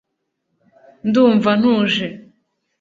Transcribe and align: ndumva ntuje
ndumva 1.07 1.49
ntuje 1.59 2.05